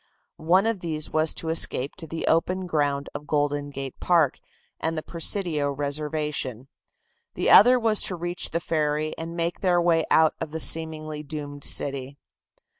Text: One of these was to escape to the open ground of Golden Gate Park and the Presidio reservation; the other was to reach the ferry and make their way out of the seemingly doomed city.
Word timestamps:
One 0.37 0.65
of 0.65 0.79
these 0.79 1.11
was 1.11 1.31
to 1.35 1.49
escape 1.49 1.95
to 1.97 2.07
the 2.07 2.25
open 2.25 2.65
ground 2.65 3.07
of 3.13 3.27
Golden 3.27 3.69
Gate 3.69 3.99
Park 3.99 4.39
and 4.79 4.97
the 4.97 5.03
Presidio 5.03 5.69
reservation; 5.71 6.69
the 7.35 7.51
other 7.51 7.77
was 7.79 8.01
to 8.05 8.15
reach 8.15 8.49
the 8.49 8.59
ferry 8.59 9.13
and 9.15 9.35
make 9.37 9.59
their 9.59 9.79
way 9.79 10.03
out 10.09 10.33
of 10.41 10.49
the 10.49 10.59
seemingly 10.59 11.21
doomed 11.21 11.63
city. 11.63 12.17